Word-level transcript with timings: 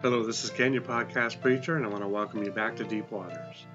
Hello, 0.00 0.24
this 0.24 0.44
is 0.44 0.50
Ken, 0.50 0.72
your 0.72 0.82
podcast 0.82 1.40
preacher, 1.40 1.76
and 1.76 1.84
I 1.84 1.88
want 1.88 2.04
to 2.04 2.08
welcome 2.08 2.44
you 2.44 2.52
back 2.52 2.76
to 2.76 2.84
Deep 2.84 3.10
Waters. 3.10 3.66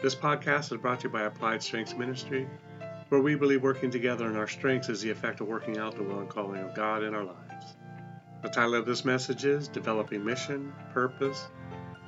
This 0.00 0.14
podcast 0.14 0.70
is 0.70 0.80
brought 0.80 1.00
to 1.00 1.08
you 1.08 1.12
by 1.12 1.22
Applied 1.22 1.64
Strengths 1.64 1.96
Ministry, 1.96 2.48
where 3.08 3.20
we 3.20 3.34
believe 3.34 3.60
working 3.60 3.90
together 3.90 4.30
in 4.30 4.36
our 4.36 4.46
strengths 4.46 4.88
is 4.88 5.02
the 5.02 5.10
effect 5.10 5.40
of 5.40 5.48
working 5.48 5.78
out 5.78 5.96
the 5.96 6.04
will 6.04 6.20
and 6.20 6.28
calling 6.28 6.60
of 6.60 6.76
God 6.76 7.02
in 7.02 7.12
our 7.12 7.24
lives. 7.24 7.74
The 8.42 8.50
title 8.50 8.76
of 8.76 8.86
this 8.86 9.04
message 9.04 9.44
is 9.44 9.66
Developing 9.66 10.24
Mission, 10.24 10.72
Purpose, 10.92 11.48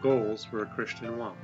Goals 0.01 0.45
for 0.45 0.63
a 0.63 0.67
Christian 0.67 1.19
Walk. 1.19 1.37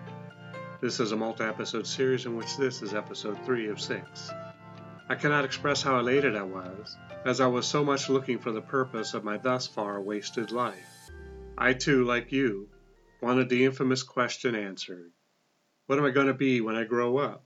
This 0.81 1.01
is 1.01 1.11
a 1.11 1.17
multi 1.17 1.43
episode 1.43 1.89
series 1.89 2.25
in 2.25 2.37
which 2.37 2.57
this 2.57 2.83
is 2.83 2.95
episode 2.95 3.45
3 3.45 3.69
of 3.69 3.81
6. 3.81 4.31
I 5.09 5.17
cannot 5.17 5.45
express 5.45 5.83
how 5.83 5.99
elated 5.99 6.37
I 6.37 6.45
was, 6.45 6.97
as 7.25 7.41
I 7.41 7.49
was 7.49 7.67
so 7.67 7.85
much 7.85 8.09
looking 8.09 8.39
for 8.39 8.53
the 8.53 8.63
purpose 8.63 9.13
of 9.13 9.25
my 9.25 9.39
thus 9.39 9.67
far 9.67 10.01
wasted 10.01 10.53
life. 10.53 11.02
I 11.59 11.75
too, 11.75 12.03
like 12.05 12.33
you, 12.33 12.71
wanted 13.21 13.51
the 13.51 13.67
infamous 13.67 14.03
question 14.03 14.55
answered 14.55 15.13
What 15.87 15.99
am 15.99 16.05
I 16.07 16.11
going 16.11 16.29
to 16.29 16.35
be 16.35 16.63
when 16.63 16.77
I 16.77 16.85
grow 16.85 17.19
up? 17.19 17.45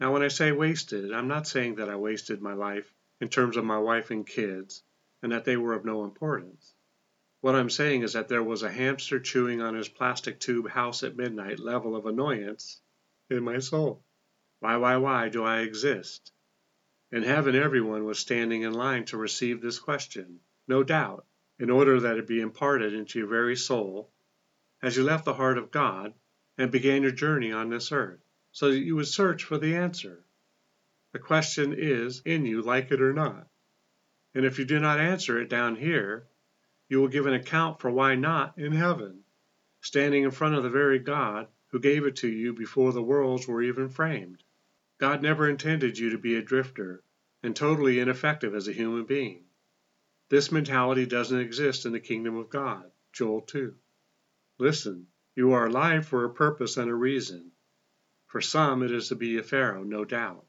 Now, 0.00 0.12
when 0.12 0.22
I 0.22 0.28
say 0.28 0.52
wasted, 0.52 1.12
I'm 1.12 1.28
not 1.28 1.46
saying 1.46 1.74
that 1.74 1.90
I 1.90 1.96
wasted 1.96 2.40
my 2.40 2.54
life 2.54 2.94
in 3.20 3.28
terms 3.28 3.58
of 3.58 3.64
my 3.66 3.78
wife 3.78 4.10
and 4.10 4.26
kids, 4.26 4.82
and 5.22 5.32
that 5.32 5.44
they 5.44 5.58
were 5.58 5.74
of 5.74 5.84
no 5.84 6.04
importance. 6.04 6.74
What 7.42 7.54
I'm 7.54 7.68
saying 7.68 8.04
is 8.04 8.14
that 8.14 8.28
there 8.28 8.42
was 8.42 8.62
a 8.62 8.72
hamster 8.72 9.20
chewing 9.20 9.60
on 9.60 9.74
his 9.74 9.88
plastic 9.90 10.40
tube 10.40 10.70
house 10.70 11.02
at 11.02 11.16
midnight 11.16 11.58
level 11.58 11.94
of 11.94 12.06
annoyance 12.06 12.80
in 13.28 13.44
my 13.44 13.58
soul. 13.58 14.02
Why, 14.60 14.78
why, 14.78 14.96
why 14.96 15.28
do 15.28 15.44
I 15.44 15.60
exist? 15.60 16.32
In 17.12 17.22
heaven, 17.22 17.54
everyone 17.54 18.04
was 18.04 18.18
standing 18.18 18.62
in 18.62 18.72
line 18.72 19.04
to 19.06 19.18
receive 19.18 19.60
this 19.60 19.78
question, 19.78 20.40
no 20.66 20.82
doubt 20.82 21.26
in 21.60 21.68
order 21.68 22.00
that 22.00 22.16
it 22.16 22.26
be 22.26 22.40
imparted 22.40 22.94
into 22.94 23.18
your 23.18 23.28
very 23.28 23.54
soul 23.54 24.10
as 24.82 24.96
you 24.96 25.04
left 25.04 25.26
the 25.26 25.34
heart 25.34 25.58
of 25.58 25.70
God 25.70 26.14
and 26.56 26.70
began 26.70 27.02
your 27.02 27.10
journey 27.10 27.52
on 27.52 27.68
this 27.68 27.92
earth, 27.92 28.20
so 28.50 28.70
that 28.70 28.78
you 28.78 28.96
would 28.96 29.06
search 29.06 29.44
for 29.44 29.58
the 29.58 29.76
answer. 29.76 30.24
The 31.12 31.18
question 31.18 31.74
is 31.76 32.22
in 32.24 32.46
you, 32.46 32.62
like 32.62 32.90
it 32.90 33.02
or 33.02 33.12
not. 33.12 33.46
And 34.34 34.46
if 34.46 34.58
you 34.58 34.64
do 34.64 34.80
not 34.80 35.00
answer 35.00 35.38
it 35.38 35.50
down 35.50 35.76
here, 35.76 36.26
you 36.88 36.98
will 36.98 37.08
give 37.08 37.26
an 37.26 37.34
account 37.34 37.78
for 37.78 37.90
why 37.90 38.14
not 38.14 38.56
in 38.56 38.72
heaven, 38.72 39.20
standing 39.82 40.24
in 40.24 40.30
front 40.30 40.54
of 40.54 40.62
the 40.62 40.70
very 40.70 40.98
God 40.98 41.46
who 41.68 41.78
gave 41.78 42.06
it 42.06 42.16
to 42.16 42.28
you 42.28 42.54
before 42.54 42.92
the 42.92 43.02
worlds 43.02 43.46
were 43.46 43.62
even 43.62 43.90
framed. 43.90 44.42
God 44.98 45.22
never 45.22 45.48
intended 45.48 45.98
you 45.98 46.10
to 46.10 46.18
be 46.18 46.36
a 46.36 46.42
drifter 46.42 47.02
and 47.42 47.54
totally 47.54 48.00
ineffective 48.00 48.54
as 48.54 48.66
a 48.66 48.72
human 48.72 49.04
being. 49.04 49.44
This 50.30 50.52
mentality 50.52 51.06
doesn't 51.06 51.40
exist 51.40 51.86
in 51.86 51.92
the 51.92 51.98
kingdom 51.98 52.36
of 52.36 52.50
God. 52.50 52.88
Joel 53.12 53.40
2. 53.40 53.74
Listen, 54.58 55.08
you 55.34 55.50
are 55.50 55.66
alive 55.66 56.06
for 56.06 56.24
a 56.24 56.32
purpose 56.32 56.76
and 56.76 56.88
a 56.88 56.94
reason. 56.94 57.50
For 58.28 58.40
some 58.40 58.84
it 58.84 58.92
is 58.92 59.08
to 59.08 59.16
be 59.16 59.38
a 59.38 59.42
Pharaoh, 59.42 59.82
no 59.82 60.04
doubt. 60.04 60.46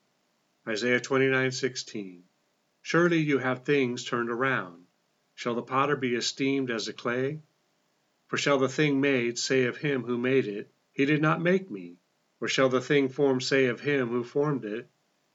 Isaiah 0.68 1.00
29:16. 1.00 2.22
Surely 2.84 3.18
you 3.18 3.40
have 3.40 3.66
things 3.66 4.06
turned 4.06 4.30
around. 4.30 4.86
Shall 5.34 5.56
the 5.56 5.64
potter 5.64 5.96
be 5.96 6.14
esteemed 6.14 6.70
as 6.70 6.86
the 6.86 6.94
clay? 6.94 7.42
For 8.28 8.38
shall 8.38 8.60
the 8.60 8.70
thing 8.70 9.02
made 9.02 9.40
say 9.40 9.64
of 9.64 9.78
him 9.78 10.04
who 10.04 10.20
made 10.20 10.46
it, 10.46 10.72
He 10.92 11.06
did 11.06 11.24
not 11.24 11.42
make 11.42 11.72
me? 11.72 11.98
Or 12.40 12.48
shall 12.48 12.70
the 12.70 12.82
thing 12.82 13.10
formed 13.10 13.42
say 13.42 13.66
of 13.66 13.80
him 13.80 14.10
who 14.10 14.24
formed 14.24 14.64
it, 14.64 14.92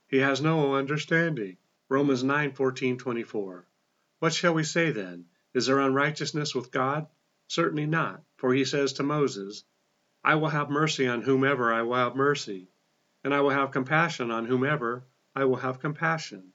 He 0.06 0.18
has 0.18 0.40
no 0.40 0.76
understanding? 0.76 1.56
Romans 1.88 2.22
9:14-24. 2.22 3.64
What 4.26 4.34
shall 4.34 4.54
we 4.54 4.64
say 4.64 4.90
then? 4.90 5.26
Is 5.54 5.66
there 5.66 5.78
unrighteousness 5.78 6.52
with 6.52 6.72
God? 6.72 7.06
Certainly 7.46 7.86
not, 7.86 8.24
for 8.38 8.52
he 8.52 8.64
says 8.64 8.94
to 8.94 9.04
Moses, 9.04 9.62
I 10.24 10.34
will 10.34 10.48
have 10.48 10.68
mercy 10.68 11.06
on 11.06 11.22
whomever 11.22 11.72
I 11.72 11.82
will 11.82 11.94
have 11.94 12.16
mercy, 12.16 12.66
and 13.22 13.32
I 13.32 13.40
will 13.40 13.50
have 13.50 13.70
compassion 13.70 14.32
on 14.32 14.44
whomever 14.44 15.06
I 15.36 15.44
will 15.44 15.58
have 15.58 15.78
compassion. 15.78 16.52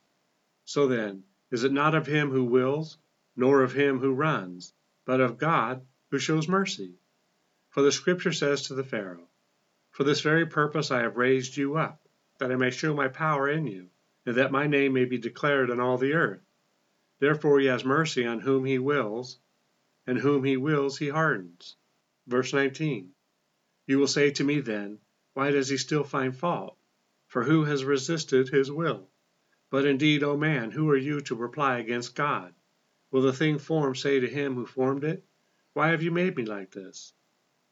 So 0.65 0.89
then, 0.89 1.23
is 1.49 1.63
it 1.63 1.71
not 1.71 1.95
of 1.95 2.07
him 2.07 2.29
who 2.31 2.43
wills, 2.43 2.97
nor 3.37 3.63
of 3.63 3.71
him 3.71 3.99
who 3.99 4.11
runs, 4.11 4.73
but 5.05 5.21
of 5.21 5.37
God 5.37 5.85
who 6.09 6.19
shows 6.19 6.49
mercy? 6.49 6.99
For 7.69 7.83
the 7.83 7.93
scripture 7.93 8.33
says 8.33 8.63
to 8.63 8.73
the 8.73 8.83
Pharaoh, 8.83 9.29
For 9.91 10.03
this 10.03 10.19
very 10.19 10.45
purpose 10.45 10.91
I 10.91 11.03
have 11.03 11.15
raised 11.15 11.55
you 11.55 11.77
up, 11.77 12.05
that 12.39 12.51
I 12.51 12.57
may 12.57 12.71
show 12.71 12.93
my 12.93 13.07
power 13.07 13.47
in 13.47 13.65
you, 13.65 13.87
and 14.25 14.35
that 14.35 14.51
my 14.51 14.67
name 14.67 14.91
may 14.91 15.05
be 15.05 15.17
declared 15.17 15.69
in 15.69 15.79
all 15.79 15.97
the 15.97 16.11
earth. 16.11 16.41
Therefore 17.21 17.59
he 17.59 17.67
has 17.67 17.85
mercy 17.85 18.25
on 18.25 18.39
whom 18.39 18.65
he 18.65 18.79
wills, 18.79 19.37
and 20.07 20.17
whom 20.17 20.43
he 20.43 20.57
wills 20.57 20.97
he 20.97 21.09
hardens. 21.09 21.75
Verse 22.25 22.51
19 22.51 23.13
You 23.85 23.99
will 23.99 24.07
say 24.07 24.31
to 24.31 24.43
me 24.43 24.59
then, 24.59 24.97
Why 25.35 25.51
does 25.51 25.69
he 25.69 25.77
still 25.77 26.03
find 26.03 26.35
fault? 26.35 26.79
For 27.27 27.43
who 27.43 27.65
has 27.65 27.85
resisted 27.85 28.49
his 28.49 28.71
will? 28.71 29.07
But 29.69 29.85
indeed, 29.85 30.23
O 30.23 30.35
man, 30.35 30.71
who 30.71 30.89
are 30.89 30.97
you 30.97 31.21
to 31.21 31.35
reply 31.35 31.77
against 31.77 32.15
God? 32.15 32.55
Will 33.11 33.21
the 33.21 33.31
thing 33.33 33.59
formed 33.59 33.99
say 33.99 34.19
to 34.19 34.27
him 34.27 34.55
who 34.55 34.65
formed 34.65 35.03
it, 35.03 35.23
Why 35.73 35.89
have 35.89 36.01
you 36.01 36.09
made 36.09 36.35
me 36.35 36.45
like 36.45 36.71
this? 36.71 37.13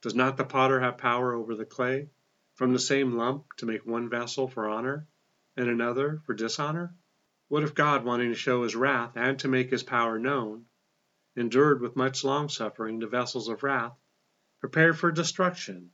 Does 0.01 0.13
not 0.13 0.37
the 0.37 0.45
potter 0.45 0.79
have 0.79 0.99
power 0.99 1.33
over 1.33 1.55
the 1.55 1.66
clay, 1.66 2.11
from 2.53 2.71
the 2.71 2.77
same 2.77 3.13
lump 3.13 3.45
to 3.57 3.66
make 3.66 3.83
one 3.83 4.09
vessel 4.09 4.47
for 4.47 4.69
honor, 4.69 5.07
and 5.57 5.67
another 5.67 6.21
for 6.27 6.35
dishonor? 6.35 6.93
What 7.49 7.63
if 7.63 7.73
God, 7.73 8.05
wanting 8.05 8.29
to 8.29 8.35
show 8.35 8.61
his 8.61 8.75
wrath 8.75 9.17
and 9.17 9.39
to 9.39 9.47
make 9.47 9.71
his 9.71 9.81
power 9.81 10.19
known, 10.19 10.67
endured 11.35 11.81
with 11.81 11.95
much 11.95 12.23
longsuffering 12.23 12.99
the 12.99 13.07
vessels 13.07 13.49
of 13.49 13.63
wrath 13.63 13.97
prepared 14.59 14.99
for 14.99 15.11
destruction, 15.11 15.91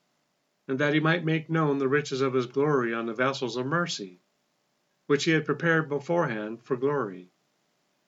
and 0.68 0.80
that 0.80 0.94
he 0.94 1.00
might 1.00 1.24
make 1.24 1.50
known 1.50 1.78
the 1.78 1.88
riches 1.88 2.20
of 2.20 2.34
his 2.34 2.46
glory 2.46 2.94
on 2.94 3.06
the 3.06 3.14
vessels 3.14 3.56
of 3.56 3.66
mercy, 3.66 4.20
which 5.08 5.24
he 5.24 5.32
had 5.32 5.46
prepared 5.46 5.88
beforehand 5.88 6.62
for 6.62 6.76
glory, 6.76 7.32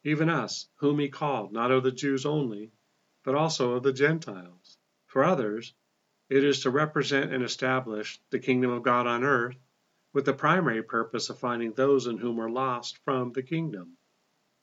even 0.03 0.29
us, 0.29 0.67
whom 0.79 0.99
he 0.99 1.07
called, 1.07 1.53
not 1.53 1.71
of 1.71 1.83
the 1.83 1.91
Jews 1.93 2.25
only, 2.25 2.73
but 3.23 3.33
also 3.33 3.75
of 3.75 3.83
the 3.83 3.93
Gentiles. 3.93 4.77
For 5.05 5.23
others, 5.23 5.73
it 6.27 6.43
is 6.43 6.63
to 6.63 6.69
represent 6.69 7.31
and 7.31 7.45
establish 7.45 8.19
the 8.29 8.39
kingdom 8.39 8.71
of 8.71 8.83
God 8.83 9.07
on 9.07 9.23
earth 9.23 9.55
with 10.13 10.25
the 10.25 10.33
primary 10.33 10.81
purpose 10.81 11.29
of 11.29 11.37
finding 11.37 11.73
those 11.73 12.07
in 12.07 12.17
whom 12.17 12.39
are 12.39 12.49
lost 12.49 12.97
from 13.03 13.33
the 13.33 13.43
kingdom. 13.43 13.97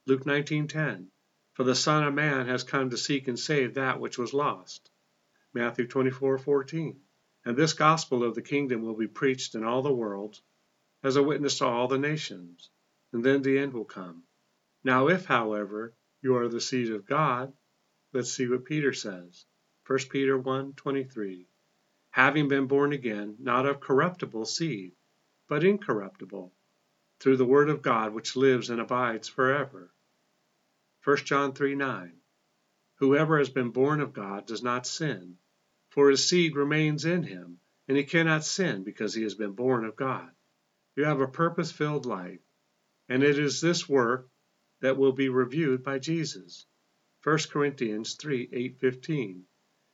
Luke 0.06 0.24
19:10 0.24 1.08
For 1.52 1.64
the 1.64 1.74
Son 1.74 2.04
of 2.04 2.14
Man 2.14 2.46
has 2.46 2.64
come 2.64 2.90
to 2.90 2.96
seek 2.96 3.28
and 3.28 3.38
save 3.38 3.74
that 3.74 4.00
which 4.00 4.16
was 4.16 4.32
lost. 4.32 4.90
Matthew 5.52 5.86
24:14 5.86 6.98
And 7.44 7.56
this 7.56 7.74
gospel 7.74 8.24
of 8.24 8.34
the 8.34 8.42
kingdom 8.42 8.82
will 8.82 8.96
be 8.96 9.06
preached 9.06 9.54
in 9.54 9.64
all 9.64 9.82
the 9.82 9.94
world 9.94 10.40
as 11.02 11.16
a 11.16 11.22
witness 11.22 11.58
to 11.58 11.66
all 11.66 11.88
the 11.88 11.98
nations, 11.98 12.70
and 13.12 13.22
then 13.22 13.42
the 13.42 13.58
end 13.58 13.74
will 13.74 13.84
come. 13.84 14.24
Now 14.82 15.08
if, 15.08 15.26
however, 15.26 15.94
you 16.22 16.36
are 16.36 16.48
the 16.48 16.60
seed 16.60 16.90
of 16.90 17.04
God, 17.04 17.52
let's 18.14 18.32
see 18.32 18.48
what 18.48 18.64
Peter 18.64 18.94
says. 18.94 19.44
1 19.86 19.98
Peter 20.08 20.38
1:23 20.38 21.46
Having 22.10 22.48
been 22.48 22.66
born 22.66 22.94
again, 22.94 23.36
not 23.38 23.66
of 23.66 23.80
corruptible 23.80 24.46
seed, 24.46 24.96
but 25.46 25.62
incorruptible, 25.62 26.54
through 27.20 27.36
the 27.36 27.44
Word 27.44 27.68
of 27.68 27.82
God 27.82 28.14
which 28.14 28.34
lives 28.34 28.70
and 28.70 28.80
abides 28.80 29.28
forever. 29.28 29.92
1 31.04 31.16
John 31.18 31.52
3 31.52 31.74
9. 31.74 32.20
Whoever 32.94 33.36
has 33.36 33.50
been 33.50 33.70
born 33.70 34.00
of 34.00 34.14
God 34.14 34.46
does 34.46 34.62
not 34.62 34.86
sin, 34.86 35.36
for 35.90 36.08
his 36.08 36.26
seed 36.26 36.56
remains 36.56 37.04
in 37.04 37.22
him, 37.22 37.60
and 37.86 37.96
he 37.98 38.04
cannot 38.04 38.44
sin 38.44 38.84
because 38.84 39.12
he 39.12 39.22
has 39.22 39.34
been 39.34 39.52
born 39.52 39.84
of 39.84 39.96
God. 39.96 40.30
You 40.96 41.04
have 41.04 41.20
a 41.20 41.28
purpose 41.28 41.70
filled 41.70 42.06
life, 42.06 42.40
and 43.10 43.22
it 43.22 43.38
is 43.38 43.60
this 43.60 43.86
work 43.86 44.30
that 44.80 44.96
will 44.96 45.12
be 45.12 45.28
reviewed 45.28 45.82
by 45.82 45.98
Jesus. 45.98 46.64
1 47.22 47.38
Corinthians 47.50 48.14
3 48.14 48.48
8 48.50 48.78
15. 48.80 49.46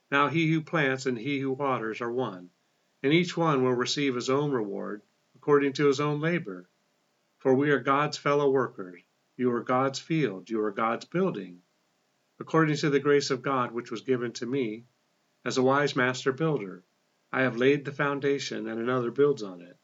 Now 0.09 0.29
he 0.29 0.49
who 0.49 0.61
plants 0.61 1.05
and 1.05 1.17
he 1.17 1.39
who 1.39 1.51
waters 1.51 1.99
are 1.99 2.11
one, 2.11 2.51
and 3.03 3.11
each 3.11 3.35
one 3.35 3.63
will 3.63 3.73
receive 3.73 4.15
his 4.15 4.29
own 4.29 4.51
reward 4.51 5.01
according 5.41 5.73
to 5.73 5.87
his 5.87 5.99
own 5.99 6.21
labor. 6.21 6.69
For 7.39 7.55
we 7.55 7.71
are 7.71 7.79
God's 7.79 8.15
fellow 8.15 8.51
workers. 8.51 9.01
You 9.35 9.51
are 9.51 9.63
God's 9.63 9.97
field. 9.97 10.47
You 10.51 10.61
are 10.63 10.69
God's 10.71 11.05
building. 11.05 11.63
According 12.39 12.75
to 12.75 12.91
the 12.91 12.99
grace 12.99 13.31
of 13.31 13.41
God 13.41 13.71
which 13.71 13.89
was 13.89 14.01
given 14.01 14.33
to 14.33 14.45
me, 14.45 14.85
as 15.43 15.57
a 15.57 15.63
wise 15.63 15.95
master 15.95 16.31
builder, 16.31 16.83
I 17.31 17.41
have 17.41 17.57
laid 17.57 17.85
the 17.85 17.91
foundation, 17.91 18.67
and 18.67 18.79
another 18.79 19.09
builds 19.09 19.41
on 19.41 19.63
it. 19.63 19.75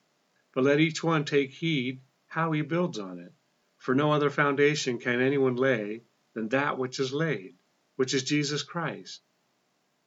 But 0.53 0.63
let 0.63 0.79
each 0.79 1.03
one 1.03 1.25
take 1.25 1.49
heed 1.49 2.01
how 2.27 2.51
he 2.51 2.61
builds 2.61 2.99
on 2.99 3.17
it. 3.17 3.33
For 3.77 3.95
no 3.95 4.11
other 4.11 4.29
foundation 4.29 4.99
can 4.99 5.21
anyone 5.21 5.55
lay 5.55 6.03
than 6.35 6.49
that 6.49 6.77
which 6.77 6.99
is 6.99 7.11
laid, 7.11 7.55
which 7.95 8.13
is 8.13 8.21
Jesus 8.21 8.61
Christ. 8.61 9.23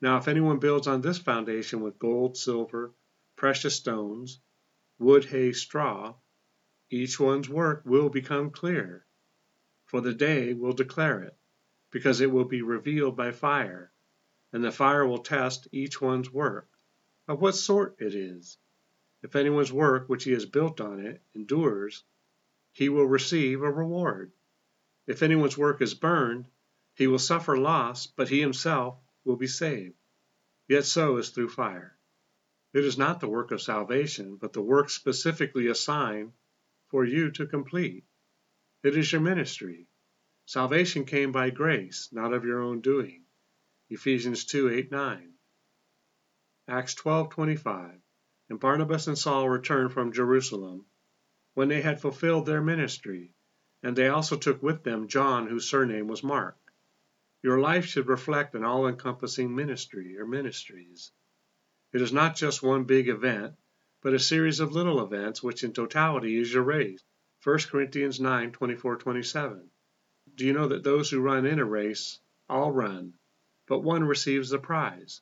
Now, 0.01 0.17
if 0.19 0.29
anyone 0.29 0.61
builds 0.61 0.87
on 0.87 1.01
this 1.01 1.19
foundation 1.19 1.81
with 1.81 1.99
gold, 1.99 2.37
silver, 2.37 2.93
precious 3.35 3.75
stones, 3.75 4.39
wood, 5.01 5.25
hay, 5.25 5.51
straw, 5.51 6.15
each 6.91 7.19
one's 7.19 7.49
work 7.49 7.83
will 7.87 8.11
become 8.11 8.51
clear, 8.51 9.07
for 9.87 10.03
the 10.03 10.13
day 10.13 10.53
will 10.53 10.75
declare 10.75 11.23
it, 11.23 11.35
because 11.91 12.21
it 12.21 12.31
will 12.31 12.45
be 12.45 12.61
revealed 12.61 13.17
by 13.17 13.33
fire, 13.33 13.91
and 14.53 14.63
the 14.63 14.71
fire 14.71 15.07
will 15.07 15.23
test 15.23 15.67
each 15.73 16.03
one's 16.03 16.31
work, 16.31 16.69
of 17.27 17.41
what 17.41 17.55
sort 17.55 17.97
it 17.99 18.15
is. 18.15 18.59
If 19.23 19.37
anyone's 19.37 19.73
work 19.73 20.07
which 20.07 20.25
he 20.25 20.33
has 20.33 20.45
built 20.45 20.83
on 20.83 21.01
it 21.01 21.23
endures, 21.35 22.05
he 22.73 22.91
will 22.91 23.07
receive 23.07 23.63
a 23.63 23.71
reward. 23.71 24.33
If 25.07 25.23
anyone's 25.23 25.57
work 25.57 25.81
is 25.81 25.95
burned, 25.95 26.47
he 26.95 27.07
will 27.07 27.19
suffer 27.19 27.57
loss, 27.57 28.07
but 28.07 28.29
he 28.29 28.41
himself 28.41 28.99
will 29.25 29.37
be 29.37 29.47
saved, 29.47 29.97
yet 30.69 30.85
so 30.85 31.17
is 31.17 31.31
through 31.31 31.49
fire. 31.49 31.97
It 32.73 32.85
is 32.85 32.97
not 32.97 33.19
the 33.19 33.29
work 33.29 33.51
of 33.51 33.61
salvation, 33.61 34.37
but 34.37 34.53
the 34.53 34.63
work 34.63 34.91
specifically 34.91 35.67
assigned 35.67 36.33
for 36.89 37.05
you 37.05 37.33
to 37.33 37.47
complete. 37.47 38.05
It 38.85 38.97
is 38.97 39.11
your 39.11 39.21
ministry. 39.21 39.89
Salvation 40.47 41.05
came 41.05 41.33
by 41.33 41.51
grace, 41.51 42.09
not 42.13 42.33
of 42.33 42.45
your 42.45 42.61
own 42.61 42.81
doing. 42.81 43.25
Ephesians 43.89 44.45
2 44.45 44.71
8 44.71 44.91
9. 44.93 45.35
Acts 46.69 46.95
12 46.95 47.31
25. 47.31 48.01
And 48.49 48.61
Barnabas 48.61 49.09
and 49.09 49.19
Saul 49.19 49.49
returned 49.49 49.93
from 49.93 50.13
Jerusalem 50.13 50.87
when 51.55 51.69
they 51.69 51.83
had 51.83 52.01
fulfilled 52.01 52.47
their 52.47 52.63
ministry, 52.63 53.35
and 53.83 53.97
they 53.97 54.09
also 54.09 54.37
took 54.37 54.63
with 54.63 54.85
them 54.85 55.09
John, 55.09 55.49
whose 55.49 55.69
surname 55.69 56.07
was 56.07 56.23
Mark. 56.23 56.57
Your 57.43 57.59
life 57.59 57.87
should 57.87 58.07
reflect 58.07 58.55
an 58.55 58.65
all 58.65 58.87
encompassing 58.87 59.55
ministry 59.55 60.17
or 60.19 60.27
ministries. 60.27 61.11
It 61.93 62.01
is 62.03 62.13
not 62.13 62.37
just 62.37 62.63
one 62.63 62.85
big 62.85 63.09
event, 63.09 63.55
but 64.01 64.15
a 64.15 64.19
series 64.19 64.61
of 64.61 64.73
little 64.73 65.03
events 65.03 65.43
which 65.43 65.65
in 65.65 65.73
totality 65.73 66.39
is 66.39 66.53
your 66.53 66.63
race. 66.63 67.03
1 67.43 67.59
Corinthians 67.71 68.21
9 68.21 68.53
24 68.53 68.97
27. 68.97 69.71
Do 70.35 70.47
you 70.47 70.53
know 70.53 70.69
that 70.69 70.83
those 70.83 71.11
who 71.11 71.21
run 71.21 71.47
in 71.47 71.59
a 71.59 71.65
race 71.65 72.21
all 72.49 72.71
run, 72.71 73.15
but 73.67 73.81
one 73.81 74.05
receives 74.05 74.51
the 74.51 74.59
prize? 74.59 75.21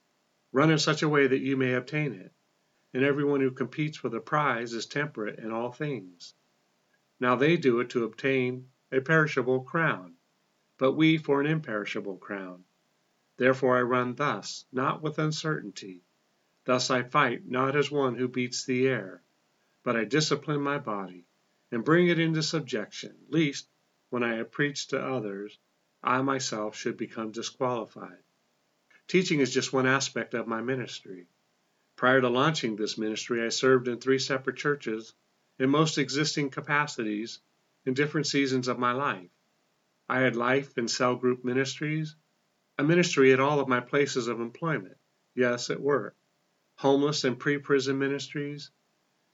Run 0.52 0.70
in 0.70 0.78
such 0.78 1.02
a 1.02 1.08
way 1.08 1.26
that 1.26 1.40
you 1.40 1.56
may 1.56 1.74
obtain 1.74 2.12
it. 2.12 2.32
And 2.92 3.04
everyone 3.04 3.40
who 3.40 3.50
competes 3.50 3.96
for 3.96 4.08
the 4.08 4.20
prize 4.20 4.72
is 4.72 4.86
temperate 4.86 5.38
in 5.38 5.50
all 5.50 5.72
things. 5.72 6.34
Now 7.20 7.36
they 7.36 7.56
do 7.56 7.80
it 7.80 7.90
to 7.90 8.04
obtain 8.04 8.68
a 8.92 9.00
perishable 9.00 9.62
crown 9.62 10.14
but 10.78 10.92
we 10.92 11.18
for 11.18 11.40
an 11.40 11.46
imperishable 11.46 12.16
crown. 12.18 12.62
Therefore 13.36 13.76
I 13.76 13.82
run 13.82 14.14
thus, 14.14 14.64
not 14.70 15.02
with 15.02 15.18
uncertainty. 15.18 16.04
Thus 16.68 16.90
I 16.90 17.02
fight, 17.02 17.46
not 17.46 17.76
as 17.76 17.90
one 17.90 18.16
who 18.16 18.28
beats 18.28 18.66
the 18.66 18.86
air, 18.86 19.22
but 19.82 19.96
I 19.96 20.04
discipline 20.04 20.60
my 20.60 20.76
body, 20.76 21.24
and 21.70 21.82
bring 21.82 22.08
it 22.08 22.18
into 22.18 22.42
subjection, 22.42 23.16
lest, 23.30 23.66
when 24.10 24.22
I 24.22 24.34
have 24.34 24.52
preached 24.52 24.90
to 24.90 25.02
others, 25.02 25.58
I 26.02 26.20
myself 26.20 26.76
should 26.76 26.98
become 26.98 27.32
disqualified. 27.32 28.22
Teaching 29.06 29.40
is 29.40 29.50
just 29.50 29.72
one 29.72 29.86
aspect 29.86 30.34
of 30.34 30.46
my 30.46 30.60
ministry. 30.60 31.26
Prior 31.96 32.20
to 32.20 32.28
launching 32.28 32.76
this 32.76 32.98
ministry, 32.98 33.42
I 33.42 33.48
served 33.48 33.88
in 33.88 33.98
three 33.98 34.18
separate 34.18 34.56
churches 34.56 35.14
in 35.58 35.70
most 35.70 35.96
existing 35.96 36.50
capacities 36.50 37.40
in 37.86 37.94
different 37.94 38.26
seasons 38.26 38.68
of 38.68 38.78
my 38.78 38.92
life. 38.92 39.30
I 40.06 40.20
had 40.20 40.36
life 40.36 40.76
and 40.76 40.90
cell 40.90 41.16
group 41.16 41.46
ministries, 41.46 42.14
a 42.76 42.84
ministry 42.84 43.32
at 43.32 43.40
all 43.40 43.58
of 43.58 43.68
my 43.68 43.80
places 43.80 44.28
of 44.28 44.42
employment, 44.42 44.98
yes, 45.34 45.70
at 45.70 45.80
work, 45.80 46.14
homeless 46.78 47.24
and 47.24 47.40
pre 47.40 47.58
prison 47.58 47.98
ministries, 47.98 48.70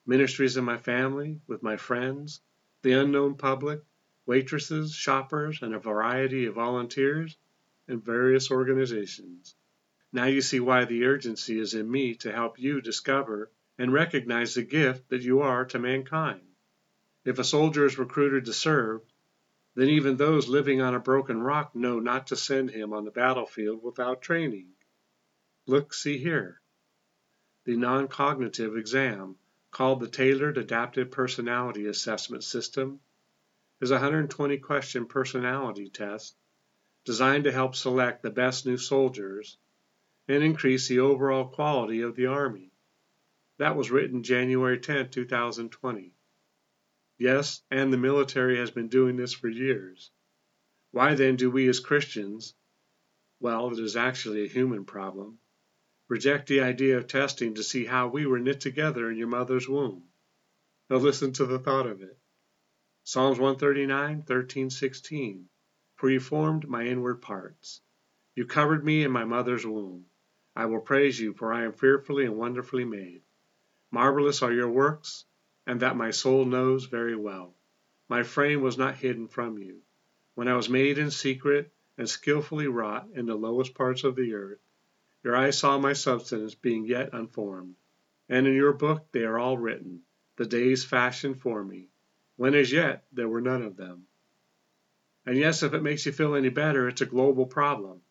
ministries 0.06 0.56
in 0.56 0.64
my 0.64 0.78
family, 0.78 1.38
with 1.46 1.62
my 1.62 1.76
friends, 1.76 2.40
the 2.82 2.92
unknown 2.92 3.34
public, 3.34 3.82
waitresses, 4.24 4.94
shoppers, 4.94 5.60
and 5.60 5.74
a 5.74 5.78
variety 5.78 6.46
of 6.46 6.54
volunteers 6.54 7.36
in 7.86 8.00
various 8.00 8.50
organizations. 8.50 9.54
Now 10.10 10.24
you 10.24 10.40
see 10.40 10.58
why 10.58 10.86
the 10.86 11.04
urgency 11.04 11.58
is 11.58 11.74
in 11.74 11.90
me 11.90 12.14
to 12.16 12.32
help 12.32 12.58
you 12.58 12.80
discover 12.80 13.50
and 13.76 13.92
recognize 13.92 14.54
the 14.54 14.62
gift 14.62 15.10
that 15.10 15.22
you 15.22 15.42
are 15.42 15.66
to 15.66 15.78
mankind. 15.78 16.40
If 17.26 17.38
a 17.38 17.44
soldier 17.44 17.84
is 17.84 17.98
recruited 17.98 18.46
to 18.46 18.54
serve, 18.54 19.02
then 19.74 19.90
even 19.90 20.16
those 20.16 20.48
living 20.48 20.80
on 20.80 20.94
a 20.94 21.00
broken 21.00 21.42
rock 21.42 21.74
know 21.74 22.00
not 22.00 22.28
to 22.28 22.36
send 22.36 22.70
him 22.70 22.94
on 22.94 23.04
the 23.04 23.10
battlefield 23.10 23.82
without 23.82 24.22
training. 24.22 24.68
Look, 25.66 25.92
see 25.92 26.16
here. 26.16 26.62
The 27.64 27.76
non 27.76 28.08
cognitive 28.08 28.76
exam, 28.76 29.36
called 29.70 30.00
the 30.00 30.08
Tailored 30.08 30.58
Adaptive 30.58 31.10
Personality 31.10 31.86
Assessment 31.86 32.44
System, 32.44 33.00
is 33.80 33.90
a 33.90 33.94
120 33.94 34.58
question 34.58 35.06
personality 35.06 35.88
test 35.88 36.36
designed 37.06 37.44
to 37.44 37.52
help 37.52 37.74
select 37.74 38.22
the 38.22 38.30
best 38.30 38.66
new 38.66 38.76
soldiers 38.76 39.56
and 40.28 40.42
increase 40.42 40.88
the 40.88 41.00
overall 41.00 41.48
quality 41.48 42.02
of 42.02 42.16
the 42.16 42.26
Army. 42.26 42.70
That 43.56 43.76
was 43.76 43.90
written 43.90 44.22
January 44.22 44.78
10, 44.78 45.08
2020. 45.10 46.12
Yes, 47.16 47.62
and 47.70 47.90
the 47.90 47.96
military 47.96 48.58
has 48.58 48.70
been 48.70 48.88
doing 48.88 49.16
this 49.16 49.32
for 49.32 49.48
years. 49.48 50.10
Why 50.90 51.14
then 51.14 51.36
do 51.36 51.50
we 51.50 51.66
as 51.68 51.80
Christians, 51.80 52.54
well, 53.40 53.72
it 53.72 53.78
is 53.78 53.96
actually 53.96 54.44
a 54.44 54.48
human 54.48 54.84
problem, 54.84 55.38
reject 56.08 56.48
the 56.48 56.60
idea 56.60 56.96
of 56.96 57.06
testing 57.06 57.54
to 57.54 57.62
see 57.62 57.84
how 57.84 58.08
we 58.08 58.26
were 58.26 58.38
knit 58.38 58.60
together 58.60 59.10
in 59.10 59.16
your 59.16 59.28
mother's 59.28 59.68
womb? 59.68 60.04
Now 60.90 60.96
listen 60.96 61.32
to 61.34 61.46
the 61.46 61.58
thought 61.58 61.86
of 61.86 62.02
it. 62.02 62.18
Psalms 63.04 63.38
139, 63.38 64.22
13, 64.22 64.70
16. 64.70 65.48
For 65.96 66.10
you 66.10 66.20
formed 66.20 66.68
my 66.68 66.84
inward 66.84 67.22
parts. 67.22 67.80
You 68.34 68.46
covered 68.46 68.84
me 68.84 69.04
in 69.04 69.10
my 69.12 69.24
mother's 69.24 69.66
womb. 69.66 70.06
I 70.56 70.66
will 70.66 70.80
praise 70.80 71.20
you, 71.20 71.34
for 71.34 71.52
I 71.52 71.64
am 71.64 71.72
fearfully 71.72 72.24
and 72.24 72.36
wonderfully 72.36 72.84
made. 72.84 73.22
Marvelous 73.90 74.42
are 74.42 74.52
your 74.52 74.70
works, 74.70 75.24
and 75.66 75.80
that 75.80 75.96
my 75.96 76.10
soul 76.10 76.44
knows 76.44 76.86
very 76.86 77.14
well. 77.14 77.54
My 78.08 78.22
frame 78.22 78.60
was 78.60 78.76
not 78.76 78.96
hidden 78.96 79.28
from 79.28 79.58
you. 79.58 79.82
When 80.34 80.48
I 80.48 80.56
was 80.56 80.68
made 80.68 80.98
in 80.98 81.10
secret 81.10 81.72
and 81.96 82.08
skilfully 82.08 82.66
wrought 82.66 83.08
in 83.14 83.26
the 83.26 83.36
lowest 83.36 83.74
parts 83.74 84.02
of 84.02 84.16
the 84.16 84.34
earth, 84.34 84.58
your 85.24 85.34
eyes 85.34 85.58
saw 85.58 85.78
my 85.78 85.94
substance 85.94 86.54
being 86.54 86.84
yet 86.84 87.14
unformed. 87.14 87.74
And 88.28 88.46
in 88.46 88.54
your 88.54 88.74
book 88.74 89.06
they 89.10 89.24
are 89.24 89.38
all 89.38 89.56
written, 89.56 90.02
the 90.36 90.46
days 90.46 90.84
fashioned 90.84 91.40
for 91.40 91.64
me, 91.64 91.88
when 92.36 92.54
as 92.54 92.70
yet 92.70 93.04
there 93.12 93.28
were 93.28 93.40
none 93.40 93.62
of 93.62 93.76
them. 93.76 94.06
And 95.26 95.38
yes, 95.38 95.62
if 95.62 95.72
it 95.72 95.82
makes 95.82 96.04
you 96.04 96.12
feel 96.12 96.34
any 96.34 96.50
better, 96.50 96.88
it's 96.88 97.00
a 97.00 97.06
global 97.06 97.46
problem. 97.46 98.02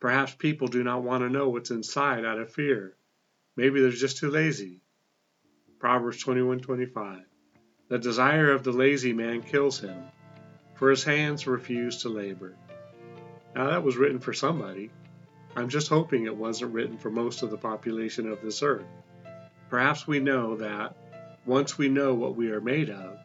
Perhaps 0.00 0.34
people 0.34 0.68
do 0.68 0.84
not 0.84 1.02
want 1.02 1.22
to 1.22 1.30
know 1.30 1.48
what's 1.48 1.70
inside 1.70 2.24
out 2.24 2.38
of 2.38 2.52
fear. 2.52 2.94
Maybe 3.56 3.80
they're 3.80 3.90
just 3.90 4.18
too 4.18 4.30
lazy. 4.30 4.82
Proverbs 5.78 6.22
21:25. 6.22 7.24
The 7.88 7.98
desire 7.98 8.52
of 8.52 8.62
the 8.62 8.72
lazy 8.72 9.14
man 9.14 9.42
kills 9.42 9.80
him, 9.80 10.04
for 10.74 10.90
his 10.90 11.02
hands 11.02 11.46
refuse 11.46 12.02
to 12.02 12.10
labor. 12.10 12.54
Now 13.54 13.70
that 13.70 13.82
was 13.82 13.96
written 13.96 14.18
for 14.18 14.34
somebody. 14.34 14.90
I'm 15.58 15.68
just 15.68 15.88
hoping 15.88 16.24
it 16.24 16.36
wasn't 16.36 16.72
written 16.72 16.96
for 16.98 17.10
most 17.10 17.42
of 17.42 17.50
the 17.50 17.56
population 17.56 18.30
of 18.30 18.40
this 18.40 18.62
earth. 18.62 18.86
Perhaps 19.68 20.06
we 20.06 20.20
know 20.20 20.54
that 20.58 20.94
once 21.46 21.76
we 21.76 21.88
know 21.88 22.14
what 22.14 22.36
we 22.36 22.52
are 22.52 22.60
made 22.60 22.90
of 22.90 23.18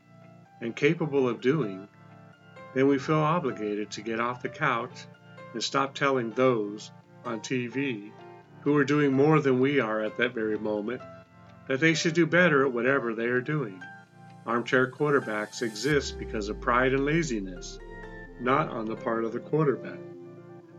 and 0.60 0.76
capable 0.76 1.30
of 1.30 1.42
doing, 1.42 1.88
then 2.74 2.88
we 2.88 2.98
feel 2.98 3.20
obligated 3.20 3.92
to 3.92 4.02
get 4.02 4.20
off 4.20 4.42
the 4.42 4.50
couch 4.50 5.06
and 5.54 5.64
stop 5.64 5.94
telling 5.94 6.32
those 6.32 6.90
on 7.24 7.40
TV 7.40 8.12
who 8.62 8.76
are 8.78 8.84
doing 8.84 9.14
more 9.14 9.40
than 9.40 9.60
we 9.60 9.80
are 9.80 10.02
at 10.02 10.18
that 10.18 10.34
very 10.34 10.58
moment 10.58 11.04
that 11.68 11.80
they 11.80 11.94
should 11.94 12.16
do 12.16 12.26
better 12.26 12.66
at 12.66 12.74
whatever 12.74 13.14
they 13.14 13.28
are 13.28 13.42
doing. 13.42 13.80
Armchair 14.48 14.90
quarterbacks 14.90 15.62
exist 15.62 16.18
because 16.18 16.50
of 16.50 16.60
pride 16.60 16.94
and 16.94 17.06
laziness, 17.06 17.78
not 18.40 18.70
on 18.70 18.86
the 18.86 18.96
part 18.96 19.24
of 19.24 19.34
the 19.34 19.40
quarterback. 19.40 20.00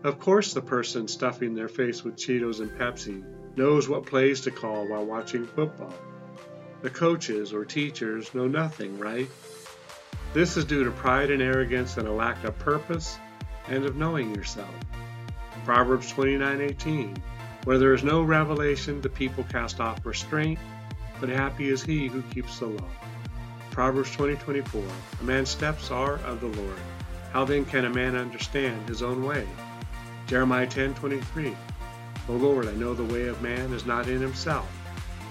Of 0.04 0.20
course, 0.20 0.52
the 0.52 0.60
person 0.60 1.08
stuffing 1.08 1.54
their 1.54 1.68
face 1.68 2.04
with 2.04 2.16
Cheetos 2.16 2.60
and 2.60 2.70
Pepsi 2.70 3.24
knows 3.56 3.88
what 3.88 4.04
plays 4.04 4.42
to 4.42 4.50
call 4.50 4.86
while 4.86 5.06
watching 5.06 5.46
football. 5.46 5.94
The 6.82 6.90
coaches 6.90 7.54
or 7.54 7.64
teachers 7.64 8.34
know 8.34 8.46
nothing, 8.46 8.98
right? 8.98 9.30
This 10.34 10.58
is 10.58 10.66
due 10.66 10.84
to 10.84 10.90
pride 10.90 11.30
and 11.30 11.40
arrogance 11.40 11.96
and 11.96 12.06
a 12.06 12.12
lack 12.12 12.44
of 12.44 12.58
purpose 12.58 13.18
and 13.68 13.86
of 13.86 13.96
knowing 13.96 14.34
yourself. 14.34 14.74
Proverbs 15.64 16.12
29:18 16.12 17.16
Where 17.64 17.78
there 17.78 17.94
is 17.94 18.04
no 18.04 18.22
revelation, 18.22 19.00
the 19.00 19.08
people 19.08 19.44
cast 19.44 19.80
off 19.80 20.04
restraint 20.04 20.58
but 21.18 21.30
happy 21.30 21.70
is 21.70 21.82
he 21.82 22.08
who 22.08 22.20
keeps 22.24 22.58
the 22.58 22.66
law. 22.66 22.90
Proverbs 23.70 24.14
20:24 24.14 24.84
A 25.20 25.24
man's 25.24 25.48
steps 25.48 25.90
are 25.90 26.16
of 26.26 26.40
the 26.40 26.48
Lord. 26.48 26.78
How 27.32 27.46
then 27.46 27.64
can 27.64 27.86
a 27.86 27.90
man 27.90 28.14
understand 28.14 28.86
his 28.86 29.02
own 29.02 29.24
way? 29.24 29.46
Jeremiah 30.26 30.66
10:23 30.66 31.54
O 32.28 32.32
Lord, 32.32 32.66
I 32.66 32.72
know 32.72 32.94
the 32.94 33.04
way 33.04 33.28
of 33.28 33.42
man 33.42 33.72
is 33.74 33.84
not 33.84 34.08
in 34.08 34.20
himself. 34.20 34.66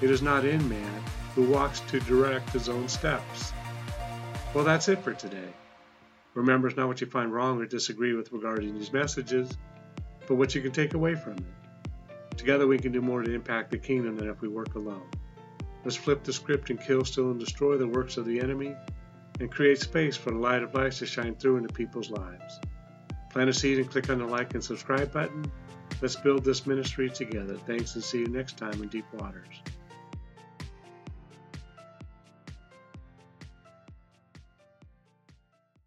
It 0.01 0.11
is 0.11 0.21
not 0.21 0.45
in 0.45 0.69
man 0.69 1.01
who 1.33 1.49
walks 1.49 1.79
to 1.81 1.99
direct 2.01 2.51
his 2.51 2.69
own 2.69 2.87
steps. 2.87 3.51
Well, 4.53 4.63
that's 4.63 4.87
it 4.87 4.99
for 4.99 5.13
today. 5.13 5.51
Remember, 6.35 6.67
it's 6.67 6.77
not 6.77 6.87
what 6.87 7.01
you 7.01 7.07
find 7.07 7.33
wrong 7.33 7.59
or 7.59 7.65
disagree 7.65 8.13
with 8.13 8.31
regarding 8.31 8.75
these 8.75 8.93
messages, 8.93 9.57
but 10.27 10.35
what 10.35 10.53
you 10.53 10.61
can 10.61 10.71
take 10.71 10.93
away 10.93 11.15
from 11.15 11.33
it. 11.33 12.37
Together 12.37 12.67
we 12.67 12.77
can 12.77 12.91
do 12.91 13.01
more 13.01 13.23
to 13.23 13.33
impact 13.33 13.71
the 13.71 13.79
kingdom 13.79 14.15
than 14.15 14.29
if 14.29 14.41
we 14.41 14.47
work 14.47 14.75
alone. 14.75 15.09
Let's 15.83 15.95
flip 15.95 16.23
the 16.23 16.33
script 16.33 16.69
and 16.69 16.79
kill, 16.79 17.03
steal, 17.03 17.31
and 17.31 17.39
destroy 17.39 17.77
the 17.77 17.87
works 17.87 18.17
of 18.17 18.25
the 18.25 18.39
enemy 18.39 18.75
and 19.39 19.51
create 19.51 19.79
space 19.79 20.15
for 20.15 20.29
the 20.29 20.37
light 20.37 20.61
of 20.61 20.75
life 20.75 20.99
to 20.99 21.07
shine 21.07 21.35
through 21.35 21.57
into 21.57 21.73
people's 21.73 22.11
lives. 22.11 22.59
Plant 23.33 23.49
a 23.49 23.53
seed 23.53 23.79
and 23.79 23.89
click 23.89 24.11
on 24.11 24.19
the 24.19 24.25
like 24.25 24.53
and 24.53 24.63
subscribe 24.63 25.11
button. 25.11 25.51
Let's 26.01 26.15
build 26.15 26.43
this 26.45 26.67
ministry 26.67 27.09
together. 27.09 27.57
Thanks 27.65 27.95
and 27.95 28.03
see 28.03 28.19
you 28.19 28.27
next 28.27 28.57
time 28.57 28.73
in 28.73 28.89
Deep 28.89 29.05
Waters. 29.13 29.61